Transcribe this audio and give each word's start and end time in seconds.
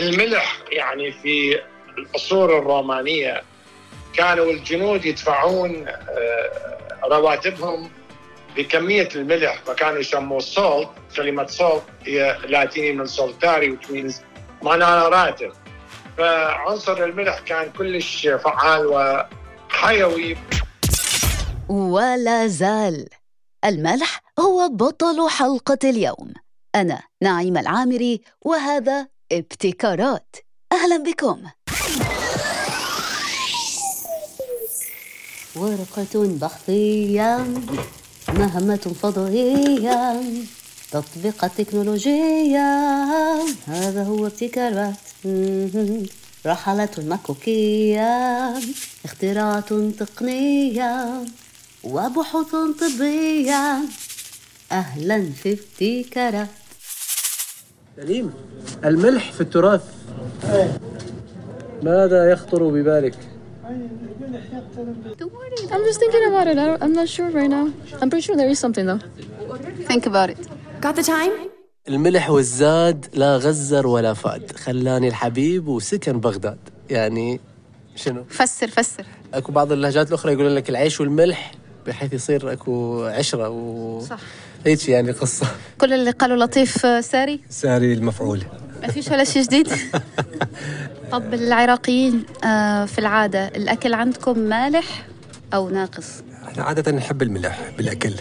الملح 0.00 0.58
يعني 0.72 1.12
في 1.12 1.60
العصور 1.98 2.58
الرومانية 2.58 3.42
كانوا 4.12 4.52
الجنود 4.52 5.04
يدفعون 5.04 5.88
آه، 5.88 6.50
رواتبهم 7.04 7.90
بكمية 8.56 9.08
الملح 9.14 9.62
فكانوا 9.66 9.98
يسموه 9.98 10.40
سولت 10.40 10.88
كلمة 11.16 11.46
سولت 11.46 11.82
هي 12.02 12.38
لاتيني 12.48 12.92
من 12.92 13.06
سولتاري 13.06 13.76
which 13.76 14.14
معناها 14.62 15.08
راتب. 15.08 15.52
فعنصر 16.18 17.04
الملح 17.04 17.38
كان 17.38 17.70
كلش 17.78 18.26
فعال 18.26 18.86
وحيوي. 18.86 20.36
ولا 21.68 22.46
زال. 22.46 23.08
الملح 23.64 24.20
هو 24.40 24.68
بطل 24.68 25.28
حلقة 25.30 25.78
اليوم. 25.84 26.34
أنا 26.74 27.02
نعيمة 27.22 27.60
العامري 27.60 28.20
وهذا 28.42 29.08
ابتكارات. 29.32 30.36
أهلا 30.72 30.96
بكم. 30.96 31.42
ورقة 35.56 36.14
بحثية 36.14 37.46
مهمة 38.28 38.94
فضائية 39.02 40.22
تطبيق 40.90 41.44
التكنولوجيا 41.44 42.84
هذا 43.66 44.04
هو 44.04 44.26
ابتكارات. 44.26 44.94
رحلة 46.46 46.90
مكوكية 46.98 48.54
اختراعات 49.04 49.72
تقنية 49.72 51.24
وبحوث 51.84 52.54
طبية. 52.80 53.78
أهلا 54.72 55.30
في 55.42 55.52
ابتكارات. 55.52 56.48
سليم 57.96 58.30
الملح 58.84 59.32
في 59.32 59.40
التراث 59.40 59.84
ماذا 61.82 62.30
يخطر 62.32 62.68
ببالك؟ 62.68 63.14
I'm 65.74 65.84
just 65.88 66.00
thinking 66.02 66.24
about 66.30 66.46
it. 66.52 66.58
I 66.58 66.84
am 66.86 66.92
not 66.92 67.08
sure 67.08 67.30
right 67.30 67.50
now. 67.58 67.66
I'm 68.00 68.08
pretty 68.10 68.24
sure 68.26 68.36
there 68.36 68.48
is 68.48 68.58
something 68.58 68.86
though. 68.86 69.00
Think 69.90 70.06
about 70.06 70.28
it. 70.30 70.38
Got 70.80 70.96
the 70.96 71.02
time? 71.02 71.32
الملح 71.88 72.30
والزاد 72.30 73.06
لا 73.14 73.36
غزر 73.36 73.86
ولا 73.86 74.14
فاد 74.14 74.52
خلاني 74.56 75.08
الحبيب 75.08 75.68
وسكن 75.68 76.20
بغداد 76.20 76.58
يعني 76.90 77.40
شنو؟ 77.96 78.24
فسر 78.28 78.68
فسر 78.68 79.06
أكو 79.34 79.52
بعض 79.52 79.72
اللهجات 79.72 80.08
الأخرى 80.08 80.32
يقولون 80.32 80.54
لك 80.54 80.70
العيش 80.70 81.00
والملح 81.00 81.52
بحيث 81.86 82.12
يصير 82.12 82.52
أكو 82.52 83.04
عشرة 83.04 83.48
و 83.48 84.00
صح. 84.00 84.18
هيك 84.66 84.88
يعني 84.88 85.10
قصة. 85.10 85.46
كل 85.78 85.92
اللي 85.92 86.10
قالوا 86.10 86.44
لطيف 86.44 87.04
ساري؟ 87.04 87.40
ساري 87.50 87.92
المفعول. 87.92 88.42
ما 88.82 88.88
فيش 88.88 89.08
ولا 89.08 89.24
شيء 89.24 89.42
جديد؟ 89.42 89.68
طب 91.12 91.34
العراقيين 91.34 92.24
آه، 92.44 92.84
في 92.84 92.98
العادة 92.98 93.46
الأكل 93.46 93.94
عندكم 93.94 94.38
مالح 94.38 95.06
أو 95.54 95.68
ناقص؟ 95.68 96.06
إحنا 96.48 96.62
عادة 96.62 96.92
نحب 96.92 97.22
الملح 97.22 97.60
بالأكل. 97.76 98.14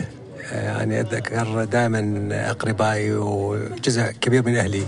يعني 0.52 1.00
أتذكر 1.00 1.64
دائما 1.64 2.28
أقربائي 2.32 3.14
وجزء 3.14 4.02
كبير 4.04 4.46
من 4.46 4.56
أهلي. 4.56 4.84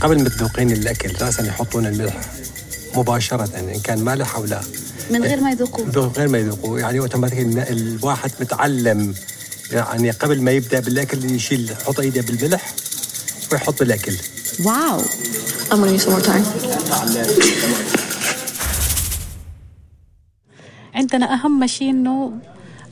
قبل 0.00 0.22
ما 0.22 0.28
تذوقين 0.28 0.72
الأكل 0.72 1.24
راسا 1.24 1.46
يحطون 1.46 1.86
الملح 1.86 2.14
مباشرة 2.96 3.58
إن 3.58 3.80
كان 3.80 4.04
مالح 4.04 4.36
أو 4.36 4.44
لا. 4.44 4.60
من 5.10 5.22
غير 5.22 5.40
ما 5.40 5.50
يذوقوا 5.50 5.84
من 5.84 5.92
غير 5.92 6.28
ما 6.28 6.38
يذوقوا 6.38 6.78
يعني 6.80 6.98
اوتوماتيكي 6.98 7.42
الواحد 7.72 8.30
متعلم 8.40 9.14
يعني 9.72 10.10
قبل 10.10 10.42
ما 10.42 10.50
يبدأ 10.50 10.80
بالأكل 10.80 11.24
يشيل 11.24 11.70
يحط 11.70 12.00
إيده 12.00 12.22
بالملح 12.22 12.74
ويحط 13.52 13.80
بالاكل 13.80 14.12
واو. 14.64 15.00
I'm 15.70 15.80
gonna 15.80 15.92
use 15.92 16.04
some 16.04 16.12
more 16.12 16.24
time. 16.24 16.44
عندنا 20.94 21.34
أهم 21.34 21.66
شيء 21.66 21.90
إنه 21.90 22.32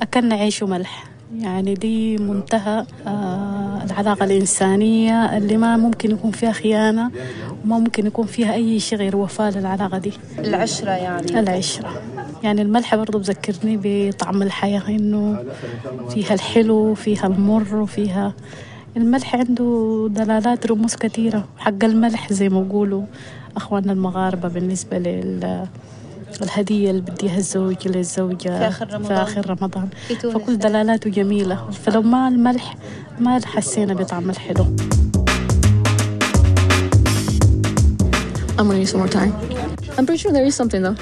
أكلنا 0.03 0.35
عيش 0.35 0.63
وملح. 0.63 1.05
يعني 1.39 1.75
دي 1.75 2.17
منتهى 2.19 2.87
آه 3.07 3.66
العلاقة 3.87 4.25
الإنسانية 4.25 5.37
اللي 5.37 5.57
ما 5.57 5.77
ممكن 5.77 6.11
يكون 6.11 6.31
فيها 6.31 6.53
خيانة 6.53 7.11
وما 7.65 7.79
ممكن 7.79 8.07
يكون 8.07 8.27
فيها 8.27 8.55
أي 8.55 8.81
شيء 8.81 8.99
غير 8.99 9.17
وفاء 9.17 9.51
للعلاقة 9.59 9.99
دي. 9.99 10.13
العشرة 10.39 10.91
يعني. 10.91 11.41
العشرة. 11.41 12.03
يعني 12.43 12.63
الملح 12.63 12.95
برضو 12.95 13.19
بذكرني 13.19 13.81
بطعم 13.83 14.43
الحياة 14.43 14.83
إنه 14.89 15.45
فيها 16.11 16.35
الحلو 16.35 16.95
فيها 16.95 17.27
المر 17.27 17.77
وفيها 17.77 18.35
الملح 18.97 19.35
عنده 19.37 20.09
دلالات 20.11 20.67
رموز 20.67 20.95
كثيرة. 20.97 21.45
حق 21.59 21.85
الملح 21.85 22.33
زي 22.33 22.49
ما 22.49 22.61
يقولوا 22.61 23.03
أخواننا 23.57 23.93
المغاربة 23.93 24.49
بالنسبة 24.49 24.99
لل 24.99 25.67
الهدية 26.43 26.91
اللي 26.91 27.01
بديها 27.01 27.37
الزوج 27.37 27.89
للزوجة 27.89 28.59
في 28.59 28.69
آخر 28.69 28.95
رمضان, 28.95 29.05
في 29.05 29.23
آخر 29.23 29.51
رمضان. 29.51 29.89
فكل 30.33 30.59
دلالاته 30.59 31.11
جميلة 31.11 31.71
فلو 31.71 32.03
ما 32.03 32.29
الملح 32.29 32.77
ما 33.19 33.41
حسينا 33.47 33.95
بطعم 33.95 34.31
الحلو 34.31 34.67
I'm 38.59 38.69
gonna 38.69 38.79
use 38.79 38.91
some 38.93 39.01
more 39.01 39.09
time. 39.09 39.33
I'm 39.99 40.07
pretty 40.07 40.17
sure 40.23 40.33
there 40.33 40.47
is 40.47 40.55
something 40.55 40.83
though. 40.87 40.97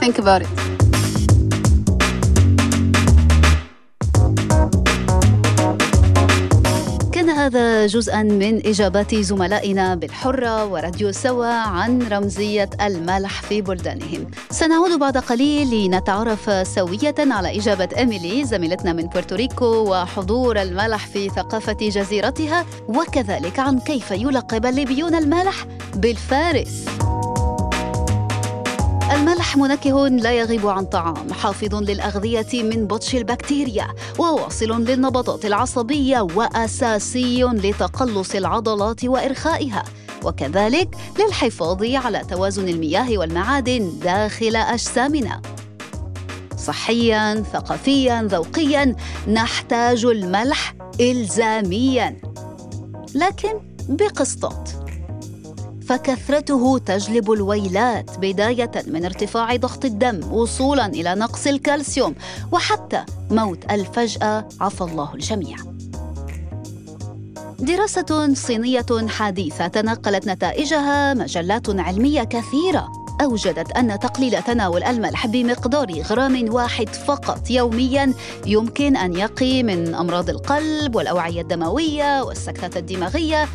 Think 0.00 0.18
about 0.18 0.40
it. 0.42 0.61
هذا 7.42 7.86
جزءا 7.86 8.22
من 8.22 8.66
إجابات 8.66 9.14
زملائنا 9.14 9.94
بالحرة 9.94 10.64
وراديو 10.64 11.12
سوا 11.12 11.46
عن 11.46 12.02
رمزية 12.02 12.70
الملح 12.80 13.42
في 13.42 13.62
بلدانهم. 13.62 14.30
سنعود 14.50 14.98
بعد 14.98 15.18
قليل 15.18 15.86
لنتعرف 15.86 16.66
سوية 16.68 17.14
على 17.18 17.58
إجابة 17.58 17.88
إيميلي 17.96 18.44
زميلتنا 18.44 18.92
من 18.92 19.02
بورتوريكو 19.02 19.66
وحضور 19.66 20.62
الملح 20.62 21.06
في 21.06 21.28
ثقافة 21.28 21.76
جزيرتها 21.80 22.66
وكذلك 22.88 23.58
عن 23.58 23.78
كيف 23.78 24.10
يلقب 24.10 24.66
الليبيون 24.66 25.14
الملح 25.14 25.66
بالفارس. 25.94 27.01
الملح 29.12 29.56
منكه 29.56 30.08
لا 30.08 30.32
يغيب 30.32 30.66
عن 30.66 30.84
طعام 30.84 31.32
حافظ 31.32 31.74
للأغذية 31.74 32.62
من 32.62 32.86
بطش 32.86 33.14
البكتيريا 33.14 33.88
وواصل 34.18 34.84
للنبضات 34.84 35.44
العصبية 35.44 36.20
وأساسي 36.20 37.42
لتقلص 37.42 38.34
العضلات 38.34 39.04
وإرخائها. 39.04 39.84
وكذلك 40.24 40.96
للحفاظ 41.18 41.84
على 41.84 42.22
توازن 42.30 42.68
المياه 42.68 43.18
والمعادن 43.18 43.92
داخل 44.02 44.56
أجسامنا. 44.56 45.42
صحيا 46.56 47.42
ثقافيا 47.52 48.22
ذوقيا 48.22 48.96
نحتاج 49.28 50.04
الملح 50.04 50.74
إلزاميا 51.00 52.16
لكن 53.14 53.60
بقسطات 53.88 54.81
فكثرته 55.92 56.78
تجلب 56.78 57.32
الويلات 57.32 58.10
بداية 58.18 58.70
من 58.86 59.04
ارتفاع 59.04 59.56
ضغط 59.56 59.84
الدم 59.84 60.32
وصولا 60.32 60.86
إلى 60.86 61.14
نقص 61.14 61.46
الكالسيوم 61.46 62.14
وحتى 62.52 63.04
موت 63.30 63.72
الفجأة. 63.72 64.48
عفى 64.60 64.80
الله 64.80 65.14
الجميع. 65.14 65.56
دراسة 67.58 68.34
صينية 68.34 68.86
حديثة 69.08 69.66
تنقلت 69.66 70.26
نتائجها. 70.26 71.14
مجلات 71.14 71.80
علمية 71.80 72.22
كثيرة 72.22 72.88
أوجدت 73.22 73.72
أن 73.72 73.98
تقليل 73.98 74.42
تناول 74.42 74.82
الملح 74.82 75.26
بمقدار 75.26 75.92
غرام 76.00 76.54
واحد 76.54 76.88
فقط 76.88 77.50
يوميا 77.50 78.12
يمكن 78.46 78.96
أن 78.96 79.12
يقي 79.12 79.62
من 79.62 79.94
أمراض 79.94 80.30
القلب 80.30 80.94
والأوعية 80.94 81.40
الدموية 81.40 82.22
والسكتات 82.22 82.76
الدماغية. 82.76 83.48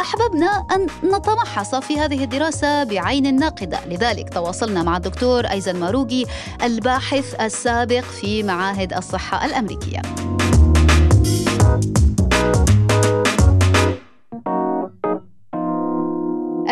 أحببنا 0.00 0.66
أن 0.74 0.86
نتمحص 1.04 1.74
في 1.74 2.00
هذه 2.00 2.24
الدراسة 2.24 2.84
بعين 2.84 3.36
ناقدة. 3.36 3.86
لذلك 3.86 4.28
تواصلنا 4.34 4.82
مع 4.82 4.96
الدكتور 4.96 5.44
أيزن 5.46 5.80
ماروجي 5.80 6.26
الباحث 6.62 7.34
السابق 7.40 8.00
في 8.00 8.42
معاهد 8.42 8.92
الصحة 8.92 9.46
الأمريكية. 9.46 10.33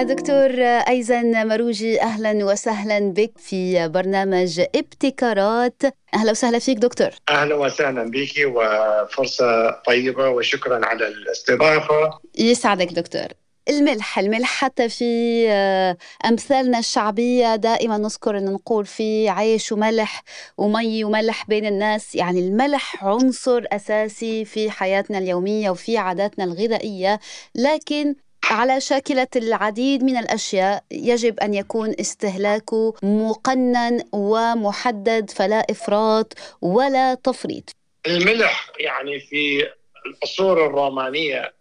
الدكتور 0.02 0.50
أيزن 0.88 1.49
مروجي 1.49 2.02
أهلا 2.02 2.44
وسهلا 2.44 2.99
بك 3.12 3.32
في 3.38 3.88
برنامج 3.88 4.60
إبتكارات. 4.75 5.82
أهلا 6.14 6.31
وسهلا 6.31 6.58
فيك 6.58 6.78
دكتور. 6.78 7.10
أهلا 7.28 7.54
وسهلا 7.54 8.10
بك 8.10 8.32
وفرصة 8.46 9.70
طيبة 9.70 10.28
وشكرا 10.28 10.87
على 10.87 11.08
الاستضافة. 11.08 12.19
يسعدك 12.38 12.93
دكتور. 12.93 13.26
الملح 13.69 14.19
الملح 14.19 14.49
حتى 14.49 14.88
في 14.88 15.44
آه، 15.49 15.96
أمثالنا 16.25 16.78
الشعبية 16.78 17.56
دائما 17.56 17.98
نذكر 17.98 18.38
أن 18.38 18.52
نقول 18.52 18.87
في 18.87 19.28
عيش 19.28 19.72
وملح 19.72 20.22
ومي 20.58 21.05
وملح 21.05 21.46
بين 21.48 21.66
الناس. 21.66 22.14
يعني 22.14 22.40
الملح 22.40 23.05
عنصر 23.05 23.64
أساسي 23.72 24.44
في 24.44 24.70
حياتنا 24.70 25.19
اليومية 25.19 25.70
وفي 25.70 25.96
عاداتنا 25.96 26.44
الغذائية. 26.44 27.20
لكن 27.55 28.14
على 28.50 28.81
شاكلة 28.81 29.29
العديد 29.37 30.03
من 30.03 30.17
الأشياء 30.17 30.85
يجب 30.91 31.41
أن 31.41 31.55
يكون 31.55 31.94
استهلاكه 32.00 32.94
مقنن 33.03 34.05
ومحدد 34.12 35.31
فلا 35.31 35.67
إفراط 35.71 36.33
ولا 36.61 37.15
تفريط. 37.15 37.77
الملح 38.06 38.71
يعني 38.79 39.21
في 39.21 39.69
العصور 40.06 40.67
الرومانية 40.67 41.53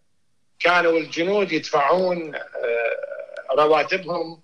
كانوا 0.60 1.00
الجنود 1.00 1.52
يدفعون 1.52 2.36
آه، 2.36 2.42
رواتبهم 3.58 4.42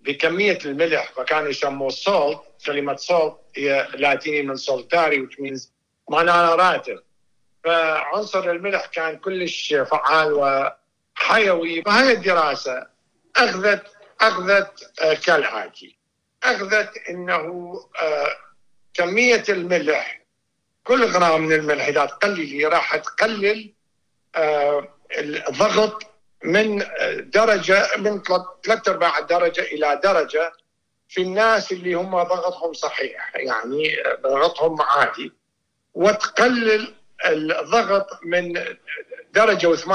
بكمية 0.00 0.58
الملح 0.64 1.12
فكانوا 1.16 1.48
يسموه 1.48 1.88
سولت 1.88 2.40
كلمة 2.66 2.96
سولت 2.96 3.36
هي 3.56 3.88
لاتيني 3.94 4.42
من 4.42 4.56
سولتاري 4.56 5.26
means 5.26 5.60
معناها 6.08 6.54
راتب. 6.54 6.98
فعنصر 7.64 8.50
الملح 8.50 8.86
كان 8.86 9.16
كلش 9.16 9.74
فعال 9.74 10.70
وحيوي 11.20 11.82
فهي 11.82 12.12
الدراسة 12.12 12.86
أخذت 13.36 13.82
أخذت 14.20 15.00
آه، 15.02 15.14
كالآتي. 15.14 15.96
أخذت 16.42 16.90
أنه 17.10 17.74
آه، 18.02 18.36
كمية 18.94 19.44
الملح 19.48 20.20
كل 20.84 21.04
غرام 21.04 21.40
من 21.40 21.52
الملح 21.52 21.86
إذا 21.86 22.04
تقللي 22.06 22.66
راح 22.66 22.96
تقلل 22.96 23.72
آه، 24.36 24.88
الضغط 25.18 26.02
من 26.44 26.84
درجة 27.20 27.96
من 27.96 28.22
ثلاث 28.64 28.88
أرباع 28.88 29.20
درجة 29.20 29.60
إلى 29.60 30.00
درجة 30.04 30.52
في 31.08 31.22
الناس 31.22 31.72
اللي 31.72 31.94
هم 31.94 32.10
ضغطهم 32.22 32.72
صحيح 32.72 33.32
يعني 33.36 33.96
ضغطهم 34.22 34.82
عادي. 34.82 35.32
وتقلل 35.94 36.94
الضغط 37.26 38.20
من 38.24 38.56
درجة 39.34 39.76
و8% 39.76 39.88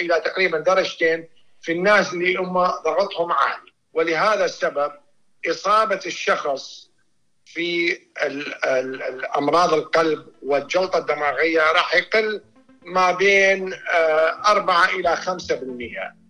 إلى 0.00 0.22
تقريبا 0.24 0.58
درجتين 0.58 1.28
في 1.60 1.72
الناس 1.72 2.12
اللي 2.12 2.36
هم 2.36 2.54
ضغطهم 2.62 3.32
عالي. 3.32 3.72
ولهذا 3.92 4.44
السبب 4.44 4.92
إصابة 5.50 6.00
الشخص 6.06 6.90
في 7.44 7.98
الأمراض 8.66 9.74
القلب 9.74 10.26
والجلطة 10.42 10.98
الدماغية 10.98 11.60
راح 11.60 11.94
يقل 11.94 12.40
ما 12.84 13.12
بين 13.12 13.72
4 14.46 14.84
آه، 14.84 14.88
إلى 14.94 15.16
5% 15.16 16.20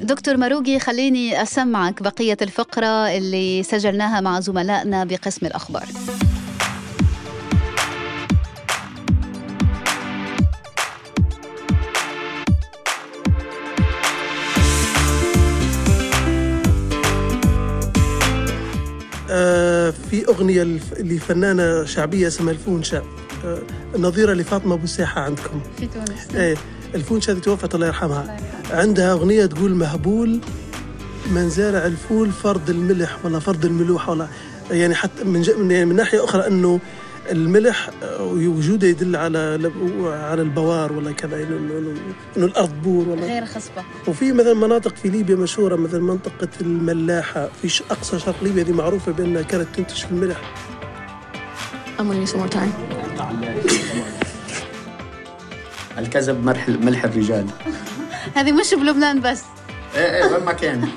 دكتور 0.00 0.36
مروقي 0.36 0.78
خليني 0.78 1.42
أسمعك 1.42 2.02
بقية 2.02 2.36
الفقرة 2.42 3.16
اللي 3.16 3.62
سجلناها 3.62 4.20
مع 4.20 4.40
زملائنا 4.40 5.04
بقسم 5.04 5.46
الأخبار. 5.46 5.86
أغنية 20.34 20.62
لفنانة 21.00 21.84
شعبية 21.84 22.26
اسمها 22.26 22.52
الفونشا 22.52 23.02
آه 23.44 23.58
نظيرة 23.98 24.32
لفاطمة 24.32 24.74
أبو 24.74 24.86
ساحة 24.86 25.20
عندكم. 25.20 25.60
في 25.78 25.86
تونس. 25.86 26.34
إيه 26.34 26.56
الفونشا 26.94 27.32
هذه 27.32 27.38
توفت 27.38 27.74
الله 27.74 27.86
يرحمها. 27.86 28.36
عندها 28.70 29.12
أغنية 29.12 29.46
تقول 29.46 29.74
مهبول 29.74 30.40
من 31.30 31.48
زارع 31.50 31.86
الفول 31.86 32.30
فرض 32.32 32.70
الملح 32.70 33.16
ولا 33.24 33.38
فرض 33.38 33.64
الملوحة 33.64 34.12
ولا 34.12 34.26
يعني 34.70 34.94
حتى 34.94 35.24
من, 35.24 35.44
من, 35.58 35.70
يعني 35.70 35.84
من 35.84 35.96
ناحية 35.96 36.24
أخرى 36.24 36.46
أنه 36.46 36.80
الملح 37.30 37.90
وجوده 38.20 38.86
يدل 38.86 39.16
على 39.16 39.38
على 40.06 40.42
البوار 40.42 40.92
ولا 40.92 41.12
كذا 41.12 41.36
انه 41.36 41.94
انه 42.36 42.46
الأرض 42.46 42.82
بور 42.82 43.08
ولا 43.08 43.26
غير 43.26 43.44
خصبة. 43.46 43.82
وفي 44.08 44.32
مثلا 44.32 44.54
مناطق 44.54 44.96
في 44.96 45.08
ليبيا 45.08 45.36
مشهورة 45.36 45.76
مثل 45.76 46.00
منطقة 46.00 46.48
الملاحة 46.60 47.48
في 47.62 47.82
أقصى 47.90 48.18
شرق 48.18 48.36
ليبيا 48.42 48.62
دي 48.62 48.72
معروفة 48.72 49.12
بأنها 49.12 49.42
كانت 49.42 49.66
تنتج 49.76 49.94
في 49.94 50.10
الملح. 50.10 50.40
I'm 51.98 52.02
gonna 52.02 52.26
some 52.26 52.40
more 52.40 52.48
time. 52.48 52.72
الكذب 55.98 56.44
ملح 56.44 56.68
ملح 56.68 57.04
الرجال. 57.04 57.46
هذه 58.36 58.52
مش 58.52 58.74
بلبنان 58.74 59.20
بس. 59.20 59.42
إيه 59.96 60.16
إيه 60.16 60.32
وين 60.32 60.44
ما 60.44 60.52
كان. 60.52 60.88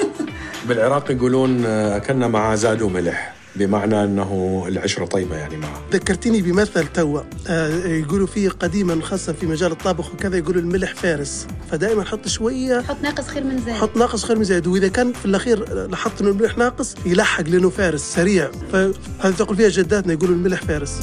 بالعراق 0.68 1.10
يقولون 1.10 1.64
أكلنا 1.64 2.28
مع 2.28 2.54
زاد 2.54 2.82
وملح 2.82 3.33
بمعنى 3.56 4.04
أنه 4.04 4.64
العشرة 4.68 5.04
طيبة 5.04 5.36
يعني 5.36 5.56
معه. 5.56 5.82
ذكرتني 5.92 6.42
بمثل 6.42 6.86
توا 6.86 7.20
آه 7.48 7.86
يقولوا 7.86 8.26
فيه 8.26 8.48
قديما 8.48 9.02
خاصه 9.02 9.32
في 9.32 9.46
مجال 9.46 9.72
الطابخ 9.72 10.12
وكذا 10.14 10.36
يقولوا 10.36 10.60
الملح 10.60 10.94
فارس. 10.94 11.46
فدائما 11.70 12.04
حط 12.04 12.28
شوية. 12.28 12.80
حط 12.80 12.96
ناقص 13.02 13.28
خير 13.28 13.44
من 13.44 13.60
زايد 13.64 13.76
حط 13.76 13.96
ناقص 13.96 14.24
خير 14.24 14.38
من 14.38 14.44
زايد 14.44 14.66
وإذا 14.66 14.88
كان 14.88 15.12
في 15.12 15.24
الأخير 15.24 15.86
لاحظت 15.88 16.20
إنه 16.20 16.30
الملح 16.30 16.58
ناقص 16.58 16.94
يلحق 17.06 17.42
لأنه 17.48 17.70
فارس 17.70 18.00
سريع. 18.00 18.50
فهذه 18.72 19.34
تقول 19.38 19.56
فيها 19.56 19.68
جداتنا 19.68 20.12
يقولوا 20.12 20.34
الملح 20.34 20.62
فارس. 20.62 21.00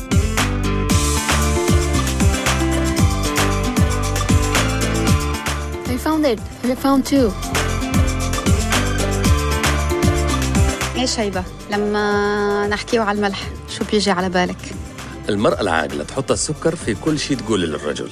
I 5.88 6.04
found 6.08 6.26
it. 6.26 6.40
I 6.64 6.76
found 6.76 7.06
two. 7.06 7.28
إيش 11.02 11.20
هيبة 11.20 11.44
لما 11.72 12.68
نحكيه 12.68 13.00
على 13.00 13.18
الملح 13.18 13.50
شو 13.70 13.86
بيجي 13.92 14.12
على 14.12 14.30
بالك 14.30 14.76
المرأة 15.30 15.62
العاقلة 15.62 16.04
تحط 16.04 16.32
السكر 16.32 16.76
في 16.76 16.96
كل 16.96 17.20
شيء 17.20 17.38
تقول 17.38 17.62
للرجل 17.62 18.10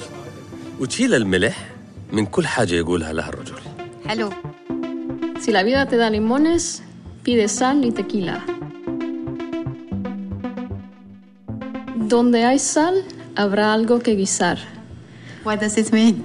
وتشيل 0.80 1.14
الملح 1.14 1.68
من 2.12 2.26
كل 2.26 2.46
حاجة 2.46 2.74
يقولها 2.74 3.12
لها 3.12 3.28
الرجل 3.28 3.58
حلو 4.06 4.30
Si 5.44 5.52
la 5.52 5.62
vida 5.62 5.86
te 5.86 5.96
da 5.96 6.10
limones, 6.10 6.82
pide 7.24 7.48
sal 7.48 7.82
y 7.82 7.92
tequila. 7.92 8.36
Donde 12.12 12.44
hay 12.44 12.58
sal, 12.58 12.94
habrá 13.36 13.72
algo 13.72 14.00
que 14.04 14.12
guisar. 14.20 14.58
What 15.44 15.60
does 15.62 15.78
it 15.78 15.88
mean? 15.98 16.16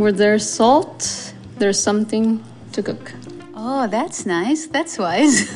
Where 0.00 0.14
there's 0.20 0.46
salt, 0.58 0.98
there's 1.58 1.80
something 1.88 2.26
to 2.72 2.82
cook. 2.88 3.04
Oh, 3.78 3.86
that's 3.86 4.24
nice. 4.24 4.68
That's 4.68 4.98
wise. 4.98 5.36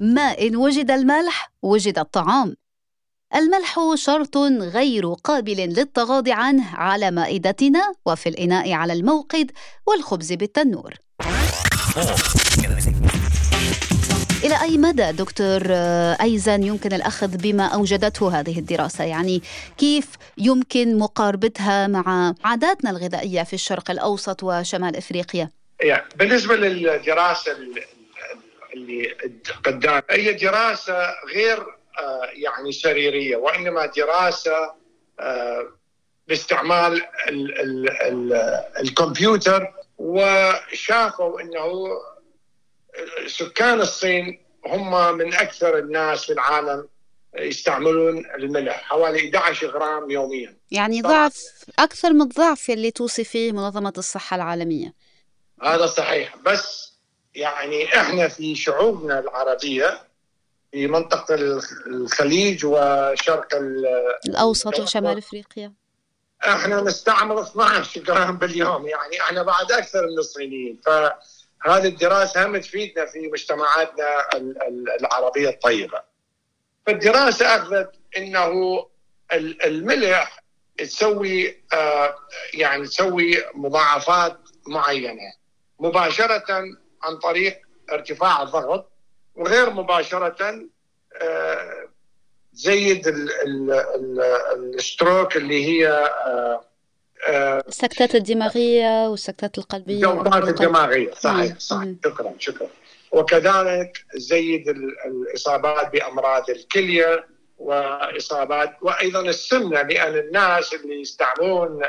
ما 0.00 0.22
إن 0.22 0.56
وجد 0.56 0.90
الملح 0.90 1.52
وجد 1.62 1.98
الطعام 1.98 2.56
الملح 3.34 3.80
شرط 3.94 4.36
غير 4.36 5.12
قابل 5.12 5.56
للتغاضي 5.56 6.32
عنه 6.32 6.74
على 6.74 7.10
مائدتنا 7.10 7.94
وفي 8.06 8.28
الإناء 8.28 8.72
على 8.72 8.92
الموقد 8.92 9.50
والخبز 9.86 10.32
بالتنور 10.32 10.94
إلى 14.44 14.62
أي 14.62 14.78
مدى 14.78 15.12
دكتور 15.12 15.62
أيزن 16.22 16.62
يمكن 16.62 16.92
الأخذ 16.92 17.36
بما 17.36 17.66
أوجدته 17.66 18.40
هذه 18.40 18.58
الدراسة؟ 18.58 19.04
يعني 19.04 19.42
كيف 19.78 20.06
يمكن 20.38 20.98
مقاربتها 20.98 21.86
مع 21.86 22.34
عاداتنا 22.44 22.90
الغذائية 22.90 23.42
في 23.42 23.52
الشرق 23.52 23.90
الأوسط 23.90 24.42
وشمال 24.42 24.96
إفريقيا؟ 24.96 25.50
يعني 25.80 26.04
بالنسبة 26.16 26.56
للدراسة 26.56 27.52
اللي 28.74 29.16
قدام 29.64 30.02
هي 30.10 30.32
دراسة 30.32 30.98
غير 31.34 31.66
يعني 32.32 32.72
سريرية 32.72 33.36
وإنما 33.36 33.86
دراسة 33.86 34.72
باستعمال 36.28 37.02
ال 37.28 37.60
ال 37.60 37.90
ال 38.02 38.32
الكمبيوتر 38.80 39.72
وشافوا 39.98 41.40
إنه 41.40 41.88
سكان 43.26 43.80
الصين 43.80 44.40
هم 44.66 45.16
من 45.16 45.34
أكثر 45.34 45.78
الناس 45.78 46.24
في 46.24 46.32
العالم 46.32 46.88
يستعملون 47.38 48.26
الملح 48.34 48.82
حوالي 48.82 49.18
11 49.18 49.66
غرام 49.66 50.10
يوميا. 50.10 50.56
يعني 50.70 51.02
ضعف 51.02 51.42
أكثر 51.78 52.12
من 52.12 52.22
الضعف 52.22 52.70
اللي 52.70 52.90
توصي 52.90 53.24
فيه 53.24 53.52
منظمة 53.52 53.92
الصحة 53.98 54.36
العالمية. 54.36 54.94
هذا 55.62 55.86
صحيح. 55.86 56.36
بس 56.36 56.92
يعني 57.34 58.00
إحنا 58.00 58.28
في 58.28 58.54
شعوبنا 58.54 59.18
العربية 59.18 60.00
في 60.72 60.86
منطقة 60.86 61.34
الخليج 61.86 62.64
وشرق 62.66 63.48
الأوسط 64.26 64.80
وشمال 64.80 65.18
إفريقيا. 65.18 65.72
إحنا 66.44 66.80
نستعمل 66.80 67.38
12 67.38 68.00
جرام 68.00 68.36
باليوم. 68.36 68.86
يعني 68.86 69.20
إحنا 69.20 69.42
بعد 69.42 69.72
أكثر 69.72 70.06
من 70.06 70.18
الصينيين. 70.18 70.80
ف 70.84 70.88
هذه 71.62 71.86
الدراسة 71.86 72.46
هم 72.46 72.56
تفيدنا 72.56 73.06
في 73.06 73.18
مجتمعاتنا 73.18 74.28
العربية 75.00 75.48
الطيبة. 75.48 76.02
فالدراسة 76.86 77.46
أخذت 77.46 77.90
أنه 78.16 78.86
الملح 79.64 80.42
تسوي 80.78 81.62
يعني 82.54 82.86
تسوي 82.86 83.44
مضاعفات 83.54 84.38
معينة 84.66 85.32
مباشرة 85.80 86.44
عن 87.02 87.16
طريق 87.22 87.60
ارتفاع 87.92 88.42
الضغط 88.42 88.92
وغير 89.34 89.70
مباشرة 89.70 90.60
زيد 92.52 93.28
الستروك 94.74 95.36
اللي 95.36 95.64
هي 95.64 96.10
السكتات 97.28 98.14
الدماغية 98.14 99.08
والسكتات 99.08 99.58
القلبية 99.58 99.94
الجلطات 99.94 100.48
الدماغية. 100.48 101.10
صحيح 101.14 101.58
صحيح. 101.58 101.94
شكرا 102.04 102.34
شكرا. 102.38 102.68
وكذلك 103.12 104.04
زيد 104.14 104.68
الإصابات 105.06 105.92
بأمراض 105.92 106.50
الكلية 106.50 107.26
واصابات 107.58 108.70
وأيضا 108.82 109.20
السمنة 109.20 109.82
لأن 109.82 110.14
الناس 110.18 110.74
اللي 110.74 111.00
يستعملون 111.00 111.82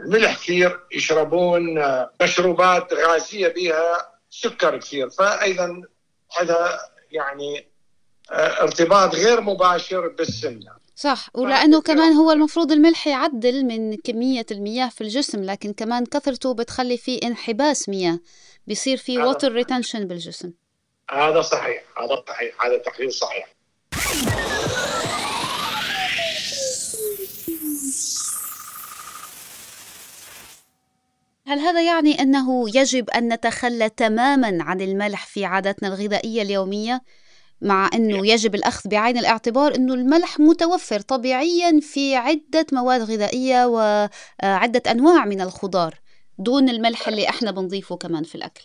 الملح 0.00 0.36
كثير 0.36 0.80
يشربون 0.92 1.82
مشروبات 2.22 2.92
غازية 2.92 3.48
بها 3.48 4.12
سكر 4.30 4.76
كثير. 4.78 5.10
فايضا 5.10 5.82
هذا 6.40 6.78
يعني 7.10 7.66
ارتباط 8.30 9.14
غير 9.14 9.40
مباشر 9.40 10.08
بالسمنة. 10.08 10.87
صح. 10.98 11.30
ولأنه 11.34 11.80
كمان 11.80 12.12
هو 12.12 12.32
المفروض 12.32 12.72
الملح 12.72 13.06
يعدل 13.06 13.64
من 13.64 13.96
كمية 13.96 14.46
المياه 14.50 14.88
في 14.88 15.00
الجسم 15.00 15.44
لكن 15.44 15.72
كمان 15.72 16.06
كثرته 16.06 16.54
بتخلي 16.54 16.96
في 16.96 17.26
انحباس 17.26 17.88
مياه 17.88 18.18
بيصير 18.66 18.96
في 18.96 19.18
water 19.18 19.52
retention 19.52 20.04
بالجسم. 20.04 20.52
هذا 21.10 21.42
صحيح. 21.42 21.82
هذا 21.98 22.24
صحيح. 22.28 22.64
هذا 22.64 22.78
تقرير 22.78 23.10
صحيح. 23.10 23.48
هل 31.46 31.58
هذا 31.58 31.82
يعني 31.82 32.20
أنه 32.22 32.68
يجب 32.68 33.10
أن 33.10 33.32
نتخلى 33.32 33.88
تماما 33.88 34.58
عن 34.60 34.80
الملح 34.80 35.26
في 35.26 35.44
عاداتنا 35.44 35.88
الغذائية 35.88 36.42
اليومية؟ 36.42 37.02
مع 37.62 37.90
أنه 37.94 38.26
يجب 38.26 38.54
الأخذ 38.54 38.88
بعين 38.88 39.18
الاعتبار 39.18 39.74
أنه 39.74 39.94
الملح 39.94 40.40
متوفر 40.40 41.00
طبيعيا 41.00 41.80
في 41.80 42.16
عدة 42.16 42.66
مواد 42.72 43.00
غذائية 43.02 43.66
وعدة 43.66 44.90
أنواع 44.90 45.24
من 45.24 45.40
الخضار 45.40 45.94
دون 46.38 46.68
الملح 46.68 47.08
اللي 47.08 47.28
إحنا 47.28 47.50
بنضيفه 47.50 47.96
كمان 47.96 48.24
في 48.24 48.34
الأكل. 48.34 48.62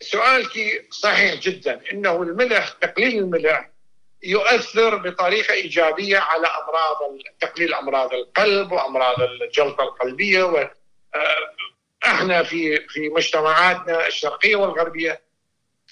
سؤالك 0.00 0.84
صحيح 0.90 1.34
جدا. 1.40 1.80
إنه 1.92 2.22
الملح 2.22 2.68
تقليل 2.68 3.18
الملح 3.18 3.70
يؤثر 4.22 4.96
بطريقة 4.96 5.54
إيجابية 5.54 6.18
على 6.18 6.46
أمراض 6.46 7.18
تقليل 7.40 7.74
أمراض 7.74 8.12
القلب 8.14 8.72
وأمراض 8.72 9.14
الجلطة 9.20 9.82
القلبية 9.84 10.42
و 10.42 10.68
إحنا 12.06 12.42
في 12.42 12.80
في 12.88 13.08
مجتمعاتنا 13.08 14.06
الشرقية 14.06 14.56
والغربية 14.56 15.20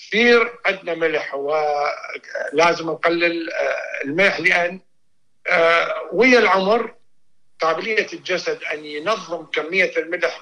كثير 0.09 0.59
عندنا 0.67 0.95
ملح 0.95 1.35
ولازم 1.35 2.87
نقلل 2.91 3.49
الملح 4.05 4.41
لأن 4.41 4.81
ويا 6.13 6.39
العمر 6.39 6.95
قابلية 7.61 8.07
الجسد 8.13 8.65
أن 8.73 8.85
ينظم 8.85 9.45
كمية 9.47 9.93
الملح 9.97 10.41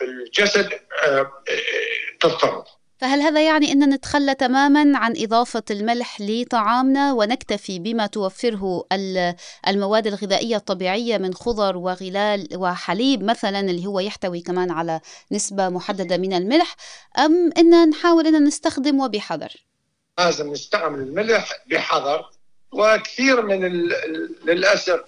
بالجسد 0.00 0.80
تضطرب 2.20 2.55
فهل 3.06 3.20
هذا 3.20 3.46
يعني 3.46 3.72
أن 3.72 3.94
نتخلى 3.94 4.34
تماما 4.34 4.98
عن 4.98 5.14
إضافة 5.16 5.62
الملح 5.70 6.20
لطعامنا 6.20 7.12
ونكتفي 7.12 7.78
بما 7.78 8.06
توفره 8.06 8.86
المواد 9.68 10.06
الغذائية 10.06 10.56
الطبيعية 10.56 11.18
من 11.18 11.34
خضر 11.34 11.76
وغلال 11.76 12.48
وحليب 12.54 13.24
مثلا 13.24 13.60
اللي 13.60 13.86
هو 13.86 14.00
يحتوي 14.00 14.40
كمان 14.40 14.70
على 14.70 15.00
نسبة 15.32 15.68
محددة 15.68 16.16
من 16.16 16.32
الملح 16.32 16.76
أم 17.18 17.52
أن 17.58 17.88
نحاول 17.90 18.26
أن 18.26 18.44
نستخدم 18.44 19.00
وبحذر 19.00 19.52
لازم 20.18 20.52
نستعمل 20.52 20.98
الملح 20.98 21.52
بحذر 21.66 22.30
وكثير 22.72 23.42
من 23.42 23.88
للأسف 24.44 25.00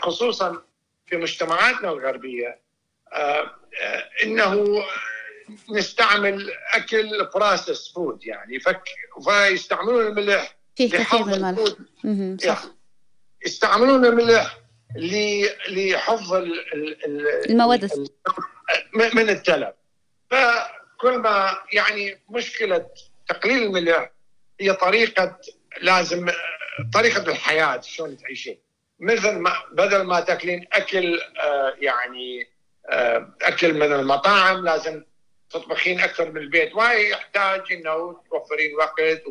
خصوصا 0.00 0.62
في 1.06 1.16
مجتمعاتنا 1.16 1.90
الغربية 1.90 2.58
إنه 4.22 4.82
نستعمل 5.70 6.52
أكل 6.72 7.28
processed 7.34 7.92
food 7.92 8.26
يعني 8.26 8.60
فك 8.60 8.82
فيستعملون 9.24 10.06
الملح 10.06 10.56
في 10.76 10.88
كثير 10.88 11.24
من 11.24 11.34
الملح؟ 11.34 11.74
صح. 12.40 12.64
يستعملون 13.46 14.06
الملح 14.06 14.58
لحفظ 15.68 16.34
المواد 17.46 17.90
من 18.94 19.28
التلف. 19.28 19.74
فكل 20.30 21.18
ما 21.18 21.58
يعني 21.72 22.18
مشكلة 22.30 22.86
تقليل 23.28 23.62
الملح 23.62 24.10
هي 24.60 24.72
طريقة 24.72 25.38
لازم 25.80 26.30
طريقة 26.94 27.30
الحياة 27.30 27.80
شلون 27.80 28.16
تعيشين. 28.16 28.58
مثل 29.00 29.32
ما 29.32 29.52
بدل 29.72 30.02
ما 30.02 30.20
تاكلين 30.20 30.66
أكل 30.72 31.20
يعني 31.80 32.48
أكل 33.42 33.74
من 33.74 33.92
المطاعم 33.92 34.64
لازم 34.64 35.02
تطبخين 35.52 36.00
أكثر 36.00 36.30
من 36.30 36.36
البيت. 36.36 36.74
وهي 36.74 37.10
يحتاج 37.10 37.72
إنه 37.72 38.20
توفرين 38.30 38.74
وقت 38.74 39.22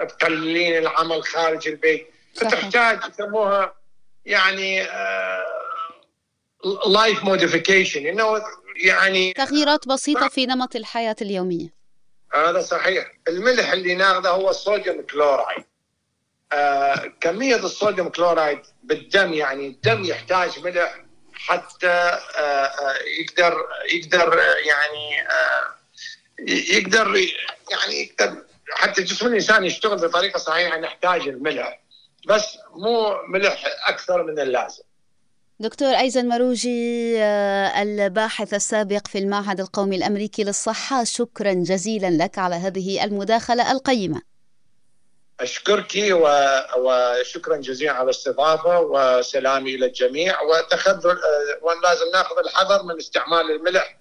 وتقللين 0.00 0.78
العمل 0.78 1.22
خارج 1.22 1.68
البيت. 1.68 2.06
فتحتاج 2.34 3.00
يسموها 3.08 3.74
يعني 4.24 4.86
life 6.86 7.24
modification 7.24 8.06
إنه 8.06 8.42
يعني 8.84 9.32
تغييرات 9.32 9.88
بسيطة 9.88 10.28
في 10.28 10.46
نمط 10.46 10.76
الحياة 10.76 11.16
اليومية. 11.22 11.68
هذا 12.34 12.60
صحيح. 12.60 13.12
الملح 13.28 13.72
اللي 13.72 13.94
ناخذه 13.94 14.28
هو 14.28 14.50
ال 14.50 14.57
sodium 14.57 15.02
chloride 15.02 15.64
آه 16.52 17.12
كمية 17.20 17.56
ال 17.56 17.63
sodium 17.63 18.08
chloride 18.08 18.58
بالدم 18.82 19.32
يعني 19.32 19.66
الدم 19.66 20.04
يحتاج 20.04 20.58
ملح 20.64 21.04
حتى 21.38 22.18
يقدر 23.20 23.66
يقدر 23.92 24.38
يعني 24.66 25.26
يقدر 26.48 27.16
يعني 27.70 27.94
يقدر 28.02 28.44
حتى 28.70 29.02
جسم 29.02 29.26
الإنسان 29.26 29.64
يشتغل 29.64 29.96
بطريقة 30.08 30.38
صحيحة 30.38 30.78
نحتاج 30.78 31.28
الملح 31.28 31.80
بس 32.28 32.58
مو 32.74 33.22
ملح 33.28 33.64
أكثر 33.86 34.22
من 34.22 34.40
اللازم. 34.40 34.82
دكتور 35.60 35.88
أيزن 35.88 36.28
مروجي 36.28 37.18
الباحث 37.82 38.54
السابق 38.54 39.06
في 39.06 39.18
المعهد 39.18 39.60
القومي 39.60 39.96
الأمريكي 39.96 40.44
للصحة 40.44 41.04
شكرا 41.04 41.52
جزيلا 41.52 42.24
لك 42.24 42.38
على 42.38 42.54
هذه 42.54 43.04
المداخلة 43.04 43.72
القيمة 43.72 44.22
أشكرك 45.40 45.92
وشكرا 46.78 47.56
جزيلا 47.56 47.92
على 47.92 48.04
الاستضافة 48.04 48.80
وسلامي 48.80 49.74
إلى 49.74 49.86
الجميع 49.86 50.40
وتخذ 50.42 51.06
ولازم 51.62 52.06
نأخذ 52.14 52.38
الحذر 52.44 52.82
من 52.82 52.96
استعمال 52.98 53.50
الملح. 53.50 53.98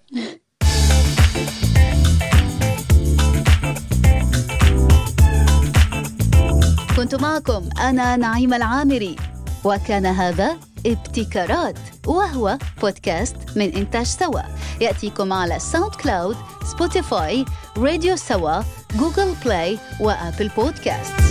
كنت 6.98 7.16
معكم 7.16 7.70
أنا 7.80 8.16
نعيم 8.16 8.54
العامري 8.54 9.16
وكان 9.64 10.06
هذا 10.06 10.58
ابتكارات 10.86 11.78
وهو 12.08 12.58
بودكاست 12.82 13.36
من 13.56 13.76
إنتاج 13.76 14.06
سوا. 14.06 14.42
يأتيكم 14.82 15.34
على 15.34 15.60
SoundCloud 15.60 16.38
Spotify 16.72 17.46
راديو 17.78 18.16
سوا 18.16 18.62
Google 18.96 19.36
Play 19.46 19.80
و 20.00 20.08
Apple 20.08 20.48
Podcast. 20.58 21.27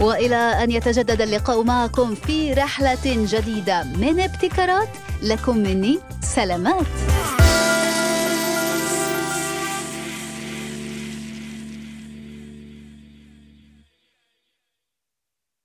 وإلى 0.00 0.36
أن 0.36 0.70
يتجدد 0.70 1.20
اللقاء 1.20 1.62
معكم 1.62 2.14
في 2.14 2.52
رحلة 2.52 2.98
جديدة 3.04 3.82
من 3.82 4.20
ابتكارات. 4.20 4.88
لكم 5.22 5.56
مني 5.56 5.98
سلامات. 6.20 7.13